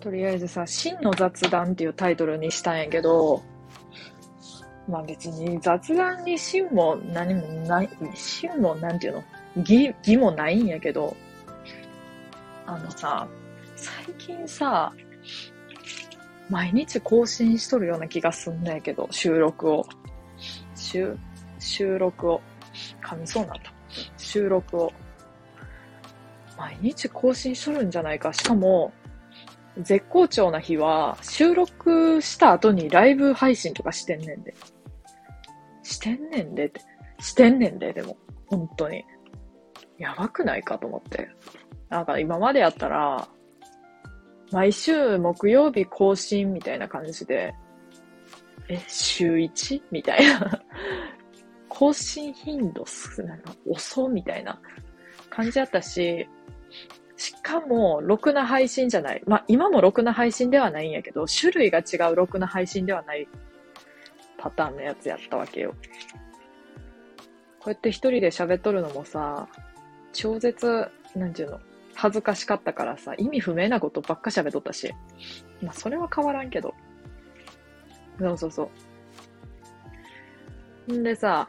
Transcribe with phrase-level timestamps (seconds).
[0.00, 3.42] とりあえずさ、真の雑談っていうタイトルにしたんやけど、
[4.88, 9.24] まあ別に雑談に真も何もない、真もなんていうの、
[9.56, 11.16] 義、義もないんやけど、
[12.66, 13.26] あのさ、
[13.74, 14.92] 最近さ、
[16.48, 19.86] 毎日更新しとるような気がすんねんけど、収録を。
[20.76, 21.16] 収、
[21.58, 22.40] 収録を。
[23.12, 23.72] 噛みそうなった。
[24.16, 24.92] 収録を。
[26.56, 28.32] 毎日更新しとるんじゃないか。
[28.32, 28.92] しかも、
[29.78, 34.54] 絶好調な日は、収録した後にライブ配信とかしてんねんで。
[35.82, 36.80] してんねんでって。
[37.20, 38.16] してんねんで、でも。
[38.46, 39.04] 本当に。
[39.98, 41.28] やばくないかと思って。
[41.88, 43.28] なんか今までやったら、
[44.50, 47.54] 毎週木曜日更新みたいな感じで、
[48.68, 49.82] え、週 1?
[49.90, 50.62] みたいな。
[51.82, 54.60] 更新頻度少ないな、遅みたいな
[55.28, 56.28] 感じやったし、
[57.16, 59.22] しかも、ろくな配信じゃない。
[59.26, 63.26] まあ、今もろくな配信ではないんやけど、種類が違うろくな配信ではない
[64.38, 65.74] パターンのやつやったわけよ。
[67.58, 69.48] こうやって一人で喋っとるのもさ、
[70.12, 71.60] 超絶、なんていうの、
[71.96, 74.94] 恥ずかしかったからさ、意味不明なことばっか喋っとったし。
[75.60, 76.76] まあ、それは変わらんけど。
[78.20, 78.70] そうそうそ
[80.86, 80.92] う。
[80.92, 81.48] んでさ、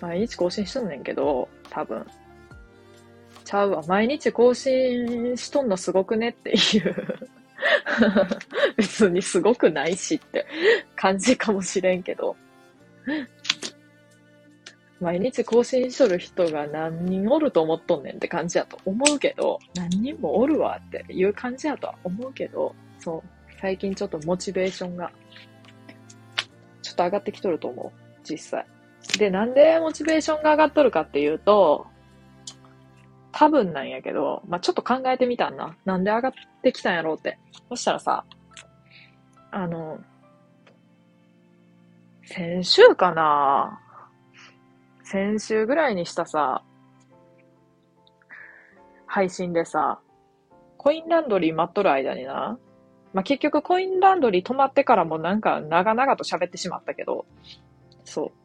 [0.00, 2.06] 毎日更新しとんねんけど、多分。
[3.44, 3.82] ちゃうわ。
[3.86, 7.18] 毎日更新しとんのすごくねっていう
[8.76, 10.46] 別にすごくないしって
[10.96, 12.36] 感じかもしれんけど。
[15.00, 23.22] 毎日更新しとる人が何人おると思っとんねんって感じやと思うけど、何人もおるわっていう感じやとは思うけど、そう。
[23.60, 25.10] 最近ちょっとモチベーションが、
[26.80, 28.20] ちょっと上がってきとると思う。
[28.22, 28.66] 実際。
[29.18, 31.86] で、なんでモチベーションが上がっとるかっていうと、
[33.32, 35.76] 多分なんやけど、まあ、ちょっと考えてみたんな。
[35.84, 37.38] なんで上がってきたんやろうって。
[37.68, 38.24] そしたらさ、
[39.50, 39.98] あの、
[42.26, 43.80] 先週かな
[45.02, 46.62] 先週ぐらいにしたさ、
[49.06, 50.00] 配信でさ、
[50.76, 52.58] コインランドリー待っとる間にな、
[53.12, 57.26] まあ、結局コインランドリー止まってからもなんか長々と喋ってしまったけど、
[58.04, 58.43] そう。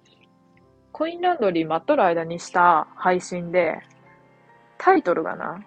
[1.00, 3.80] コインランドリー待っとる間にした配信で、
[4.78, 5.64] タイトルがな、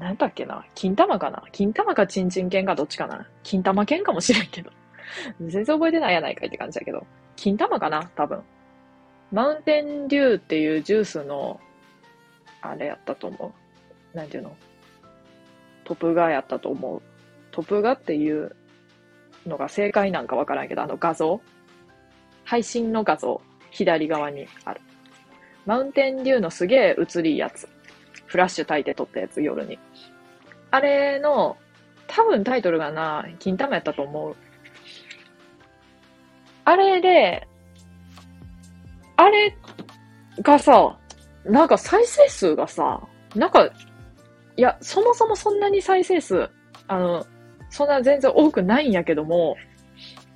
[0.00, 1.44] 何だっけな金玉かな？
[1.52, 3.28] 金玉かチンチン犬かどっちかな？
[3.44, 4.72] 金玉犬かもしれんけど。
[5.40, 7.06] 全然覚えてないやないかいって感じだけど。
[7.36, 8.10] 金玉かな？
[8.16, 8.42] 多分。
[9.30, 11.60] マウンテンデューっていうジュースの、
[12.60, 13.54] あれやったと思
[14.12, 14.16] う。
[14.16, 14.56] なんていうの？
[15.84, 17.02] トップガーやったと思う。
[17.52, 18.56] トップガーっていう
[19.46, 21.40] のが正解なんかわからんけど、あの画像
[22.42, 23.40] 配信の画像、
[23.72, 24.80] 左側にある。
[25.66, 27.68] マウンテンデューのすげえ映りやつ。
[28.26, 29.78] フラッシュ焚いて撮ったやつ、夜に。
[30.70, 31.56] あれの、
[32.06, 34.36] 多分タイトルがな、金玉やったと思う。
[36.64, 37.46] あれで、
[39.16, 39.56] あれ
[40.40, 40.98] がさ、
[41.44, 43.00] なんか再生数がさ、
[43.34, 43.70] なんか、
[44.56, 46.48] いや、そもそもそんなに再生数、
[46.88, 47.26] あの、
[47.70, 49.56] そんな全然多くないんやけども、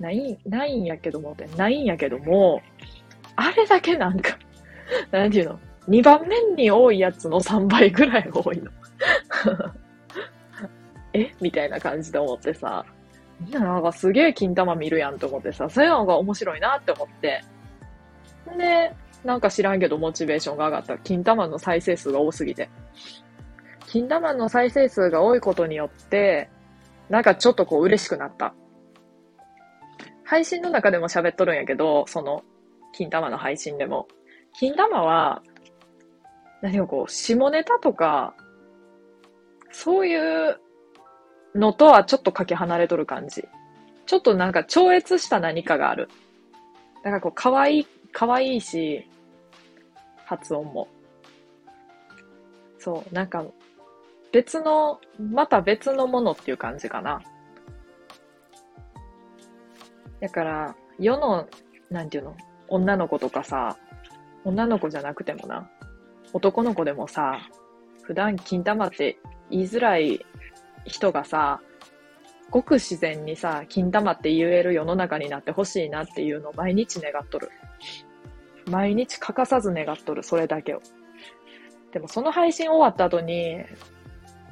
[0.00, 2.62] ない、ないんやけどもって、ないんやけども、
[3.36, 4.38] あれだけなんか、
[5.10, 8.70] なんていうの？2番目に多いやつの3倍ぐらい多いの。
[11.12, 11.32] え？
[11.40, 12.84] みたいな感じで思ってさ、
[13.40, 17.44] みんななんかすげえ金玉見るやんと思ってさ、そういうのが面白いなって思って。
[18.56, 18.94] で、
[19.24, 20.98] なんか知らんけどモチベーションが上がった。
[20.98, 22.68] 金玉の再生数が多すぎて。
[23.86, 26.48] 金玉の再生数が多いことによって、
[27.08, 28.54] なんかちょっとこう嬉しくなった。
[30.24, 32.42] 配信の中でも喋っとるんやけど、その、
[32.96, 34.08] 金玉の配信でも。
[34.54, 35.42] 金玉は、
[36.62, 38.34] 何かこう、下ネタとか、
[39.70, 40.58] そういう
[41.54, 43.44] のとはちょっとかけ離れとる感じ。
[44.06, 46.08] ちょっとなんか超越した何かがある。
[47.04, 49.06] だかこう、可愛い、可愛いし、
[50.24, 50.88] 発音も。
[52.78, 53.44] そう、なんか、
[54.32, 57.20] 別の、また別のものっていう感じかな。
[60.20, 61.46] だから、世の、
[61.90, 62.36] なんていうの、
[62.68, 63.76] 女の子とかさ、
[64.44, 65.68] 女の子じゃなくてもな、
[66.32, 67.40] 男の子でもさ、
[68.02, 69.18] 普段金玉って
[69.50, 70.24] 言いづらい
[70.84, 71.60] 人がさ、
[72.50, 77.50] ごく自然にさ、金玉って言える世の中になってほしいなっていうのを毎日願っとる。
[78.70, 80.82] 毎日欠かさず願っとる、それだけを。
[81.92, 83.64] でもその配信終わった後に、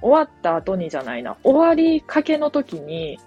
[0.01, 3.19] 終わった後にじゃないな、終わりかけの時に、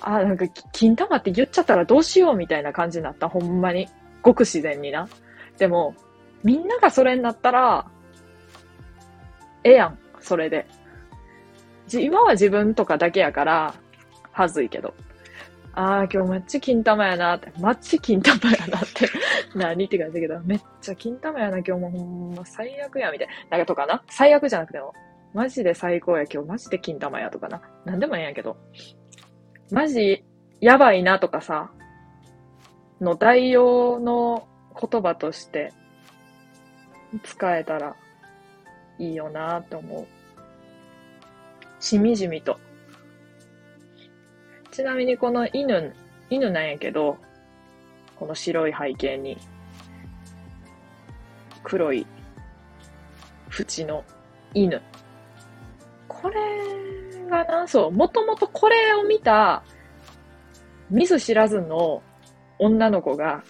[0.00, 3.88] あ、なんか、金玉って言っちゃったらどうしようみたいな感じになった、ほんまに。
[4.22, 5.08] ごく自然にな。
[5.58, 5.94] でも、
[6.42, 7.86] みんながそれになったら、
[9.64, 10.66] ええやん、それで。
[11.92, 13.74] 今は自分とかだけやから、
[14.30, 14.94] はずいけど。
[15.74, 19.08] ああ、今日めっちゃ金玉やなって、マッチ金玉やなって
[19.54, 23.56] 何って感じだけど、めっちゃ金玉やな、今日もほんま最悪や、みたいな。
[23.56, 24.02] なんかとかな？
[24.08, 24.92] 最悪じゃなくても、
[25.34, 27.62] マジで最高や、今日マジで金玉やとかな。
[27.84, 28.56] なんでもええんやけど。
[29.70, 30.24] マジ、
[30.60, 31.70] やばいなとかさ、
[33.00, 34.48] の代用の
[34.80, 35.72] 言葉として
[37.22, 37.94] 使えたら
[38.98, 40.06] いいよなって思う。
[41.80, 42.58] しみじみと。
[44.70, 45.94] ちなみにこの犬、
[46.30, 47.18] 犬なんやけど、
[48.16, 49.36] この白い背景に、
[51.62, 52.06] 黒い
[53.50, 54.02] 縁の
[54.54, 54.80] 犬。
[56.08, 56.36] これ
[57.28, 59.62] がな、そう、もともとこれを見た、
[60.90, 62.02] 見ず知らずの
[62.58, 63.42] 女の子が、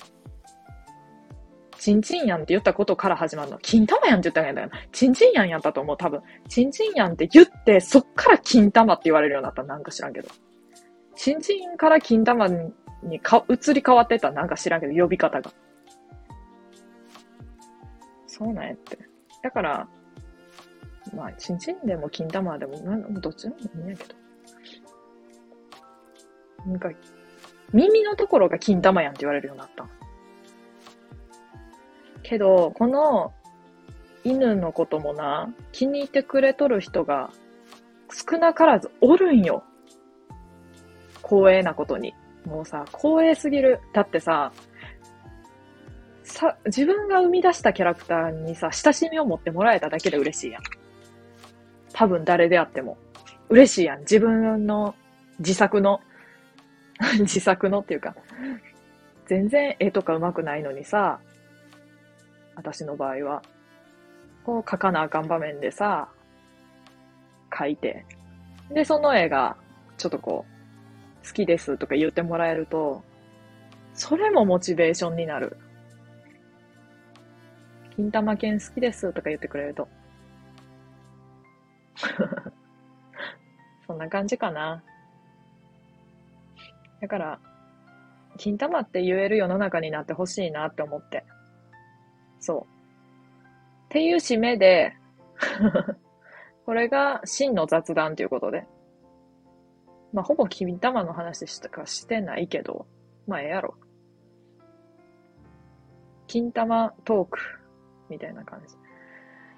[1.79, 3.59] チンチンやんって言ったことから始まるの。
[3.59, 4.71] 金玉やんって言ったんやんだよ。
[4.93, 6.21] チンチンやんやったと思う、多分。
[6.49, 10.29] チンチンやんって言って、そっから金玉って言われるようになったなんか知らんけど。
[11.15, 12.49] チンチンから金玉
[13.03, 15.53] にか移り変わってたなんか知らんけど、呼び方が。
[18.27, 18.99] そうなんやって。
[19.43, 19.89] だから、
[21.15, 24.15] まあ、チンチンでも金玉でも、なんどっちでもいいんやけど。
[26.67, 26.91] なんか、
[27.73, 29.87] 耳のところが金玉やんって言われるようになった。
[32.23, 33.33] けど、この
[34.25, 37.31] 犬のこともな、気に入ってくれとる人が
[38.11, 39.65] 少なからずおるんよ。
[41.23, 42.15] 光栄なことに。
[42.45, 43.81] もうさ、光栄すぎる。
[43.93, 44.53] だってさ、
[46.23, 50.63] さ、自分が生み出したキャラクターにさ、親しみを持ってもらえただけで嬉しいやん。
[51.93, 52.99] 多分誰であっても。
[53.49, 54.01] 嬉しいやん。
[54.01, 54.95] 自分の
[55.39, 56.01] 自作の
[57.21, 58.15] 自作のっていうか、
[59.27, 61.21] 全然絵とか上手くないのにさ、
[62.57, 63.43] 私の場合は、
[64.45, 66.09] こう描かなあかん場面でさ、
[67.51, 68.05] 描いて、
[68.71, 69.57] で、その絵が、
[69.97, 70.45] ちょっとこ
[71.25, 73.03] う、好きですとか言ってもらえると、
[73.95, 75.57] それもモチベーションになる。
[77.97, 79.89] 金玉犬好きですとか言ってくれると。
[83.87, 84.83] そんな感じかな。
[87.01, 87.41] だから、
[88.37, 91.25] 金玉って言える世の中になってほしいなって思って。
[92.41, 92.63] そう。
[93.87, 94.95] っていう締めで
[96.67, 98.67] これが真の雑談ということで。
[100.13, 102.87] まあ、ほぼ金玉の話しかしてないけど、
[103.27, 103.75] まあ、ええやろ。
[106.27, 107.39] 金玉トーク、
[108.09, 108.75] みたいな感じ。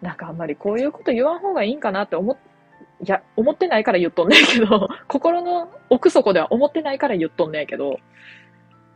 [0.02, 2.36] なんかあんまりこういうこと言わん方がいいんかなって思っ、
[3.02, 7.98] いや、思ってないから言っとんねんけど、 心の奥底では思ってないから言っとんねんけど、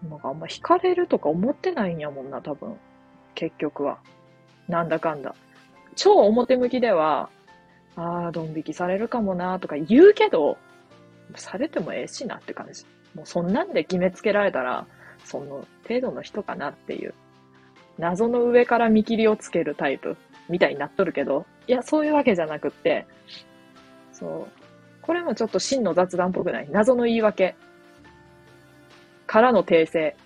[0.08, 2.76] なんかあんま惹かれるとか思ってないんやもんな、多分。
[3.34, 3.98] 結局は。
[4.68, 5.34] なんだかんだ。
[5.94, 7.28] 超表向きでは、
[7.96, 10.56] ああ、ドン引きされるかもなとか言うけど、
[11.36, 12.84] されてもええしなって感じ。
[13.14, 14.86] もうそんなんで決めつけられたら、
[15.24, 17.14] その程度の人かなっていう。
[17.98, 20.16] 謎の上から見切りをつけるタイプ
[20.48, 23.06] みたいになっとるけど、いや、そういうわけじゃなくって、
[24.12, 24.64] そう。
[25.02, 27.56] これもちょっと真の雑談っぽくない謎の言い訳。
[29.26, 30.16] からの訂正。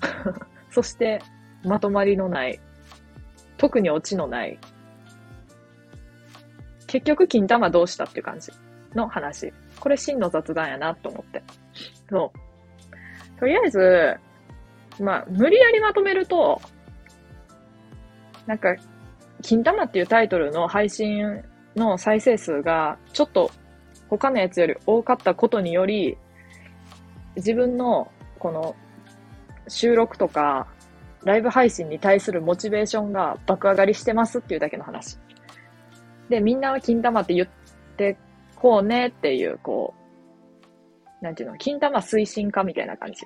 [0.70, 1.20] そして、
[1.64, 2.60] まとまりのない、
[3.56, 4.58] 特にオチのない
[6.86, 8.50] 結局、金玉どうしたっていう感じ
[8.94, 9.52] の話。
[9.78, 11.42] これ真の雑談やなと思って。
[12.08, 13.38] そう。
[13.38, 14.16] とりあえず、
[15.00, 16.60] まあ、無理やりまとめると、
[18.50, 18.74] なんか、
[19.42, 21.40] 金玉っていうタイトルの配信
[21.76, 23.48] の再生数が、ちょっと
[24.08, 26.18] 他のやつより多かったことにより、
[27.36, 28.74] 自分のこの
[29.68, 30.66] 収録とか
[31.22, 35.16] ライブ配信に対するモチベーションが爆上がりしてますっていうだけの話。
[36.28, 37.48] で、みんなは金玉って言っ
[37.96, 38.18] て
[38.56, 39.94] こうねっていう、こ
[41.22, 43.24] う、なんていうの、金玉推進化みたいな感じ。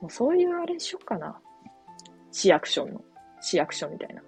[0.00, 1.40] もうそういうあれしよっかな。
[2.30, 3.00] 市役所の、
[3.44, 4.22] 市役所みたいな。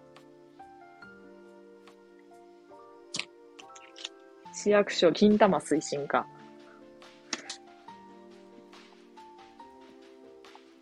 [4.53, 6.27] 市役所金玉推進化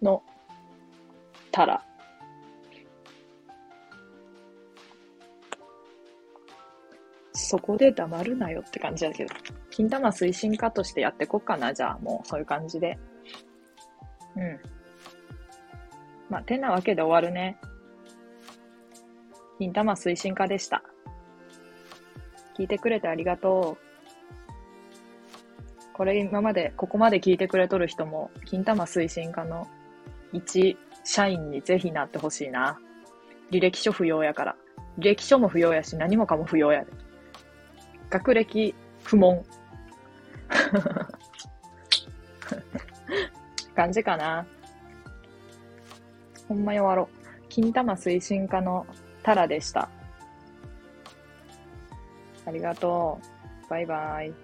[0.03, 0.21] の
[1.53, 1.85] たら。
[7.35, 9.33] そこで黙るなよって感じだけど。
[9.71, 12.99] 金玉推進化としてやってこっかな、じゃあ、もう、そういう感じで。
[14.35, 14.61] うん。
[16.29, 17.61] まあ、てなわけで終わるね。
[19.65, 20.83] 金玉推進化でした。
[22.59, 23.85] 聞いてくれてありがとう。
[25.95, 29.67] これ今まで、ここまで聞いてくれとる人も、金玉推進化の
[30.35, 32.79] 一社員にぜひなってほしいな。
[33.51, 34.55] 履歴書不要やから。
[34.99, 36.93] 履歴書も不要やし、何もかも不要やで。
[38.11, 39.43] 学歴不問。
[43.75, 44.45] 感じかな。
[46.49, 47.15] ほんまに終わろう。
[47.49, 48.87] 金玉推進課の
[49.25, 49.89] タラでした。
[52.47, 53.19] ありがと
[53.67, 53.71] う。
[53.71, 54.44] バイバイ。